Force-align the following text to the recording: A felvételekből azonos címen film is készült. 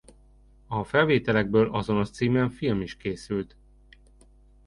A 0.67 0.83
felvételekből 0.83 1.69
azonos 1.75 2.09
címen 2.09 2.49
film 2.49 2.81
is 2.81 2.97
készült. 2.97 3.55